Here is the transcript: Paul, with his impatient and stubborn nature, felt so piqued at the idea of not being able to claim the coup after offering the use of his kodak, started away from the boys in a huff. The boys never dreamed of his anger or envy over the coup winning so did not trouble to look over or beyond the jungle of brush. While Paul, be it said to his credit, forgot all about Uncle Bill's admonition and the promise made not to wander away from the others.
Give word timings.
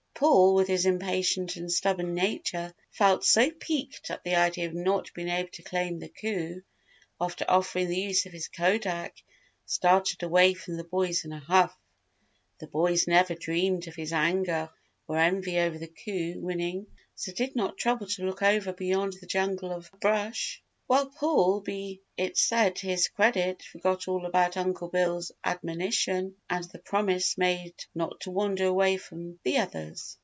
Paul, 0.21 0.53
with 0.53 0.67
his 0.67 0.85
impatient 0.85 1.55
and 1.55 1.71
stubborn 1.71 2.13
nature, 2.13 2.75
felt 2.91 3.25
so 3.25 3.49
piqued 3.49 4.11
at 4.11 4.23
the 4.23 4.35
idea 4.35 4.67
of 4.67 4.73
not 4.75 5.11
being 5.15 5.29
able 5.29 5.49
to 5.49 5.63
claim 5.63 5.97
the 5.97 6.09
coup 6.09 6.61
after 7.19 7.43
offering 7.49 7.87
the 7.87 7.97
use 7.99 8.27
of 8.27 8.31
his 8.31 8.47
kodak, 8.47 9.15
started 9.65 10.21
away 10.21 10.53
from 10.53 10.77
the 10.77 10.83
boys 10.83 11.25
in 11.25 11.31
a 11.31 11.39
huff. 11.39 11.75
The 12.59 12.67
boys 12.67 13.07
never 13.07 13.33
dreamed 13.33 13.87
of 13.87 13.95
his 13.95 14.13
anger 14.13 14.69
or 15.07 15.17
envy 15.17 15.57
over 15.57 15.79
the 15.79 15.87
coup 15.87 16.35
winning 16.37 16.85
so 17.15 17.31
did 17.33 17.55
not 17.55 17.79
trouble 17.79 18.05
to 18.05 18.23
look 18.23 18.43
over 18.43 18.69
or 18.69 18.73
beyond 18.73 19.13
the 19.13 19.25
jungle 19.25 19.71
of 19.71 19.89
brush. 20.01 20.61
While 20.87 21.05
Paul, 21.09 21.61
be 21.61 22.01
it 22.17 22.37
said 22.37 22.75
to 22.77 22.87
his 22.87 23.07
credit, 23.07 23.63
forgot 23.63 24.09
all 24.09 24.25
about 24.25 24.57
Uncle 24.57 24.89
Bill's 24.89 25.31
admonition 25.41 26.35
and 26.49 26.65
the 26.65 26.79
promise 26.79 27.37
made 27.37 27.75
not 27.95 28.19
to 28.21 28.31
wander 28.31 28.65
away 28.65 28.97
from 28.97 29.39
the 29.45 29.59
others. 29.59 30.17